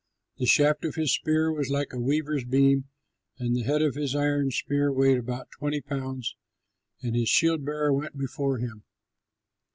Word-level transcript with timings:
The 0.39 0.47
shaft 0.47 0.83
of 0.83 0.95
his 0.95 1.13
spear 1.13 1.51
was 1.53 1.69
like 1.69 1.93
a 1.93 1.99
weaver's 1.99 2.43
beam, 2.43 2.85
and 3.37 3.55
the 3.55 3.61
head 3.61 3.83
of 3.83 3.93
his 3.93 4.15
iron 4.15 4.49
spear 4.49 4.91
weighed 4.91 5.19
about 5.19 5.51
twenty 5.51 5.79
pounds; 5.79 6.35
and 7.03 7.15
his 7.15 7.29
shield 7.29 7.63
bearer 7.63 7.93
went 7.93 8.17
before 8.17 8.57
him. 8.57 8.83